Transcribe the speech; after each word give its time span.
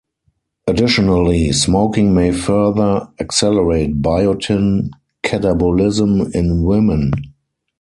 Additionally, 0.65 1.51
smoking 1.51 2.11
may 2.11 2.31
further 2.31 3.07
accelerate 3.19 4.01
biotin 4.01 4.89
catabolism 5.23 6.33
in 6.33 6.63
women. 6.63 7.11